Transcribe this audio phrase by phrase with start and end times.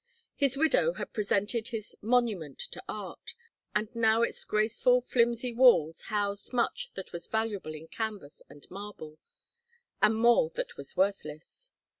[0.35, 3.35] His widow had presented his "monument" to Art,
[3.75, 9.19] and now its graceful flimsy walls housed much that was valuable in canvas and marble,
[10.01, 11.71] and more that was worthless.